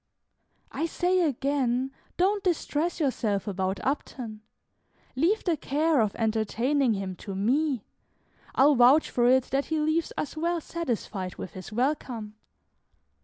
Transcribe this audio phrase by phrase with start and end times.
[0.71, 4.41] "I say again, don't distress yourself about Upton,
[5.15, 7.83] leave the care of entertaining him to me.
[8.55, 12.33] I 'll vouch for it that he leaves us well satisfied with his welcome."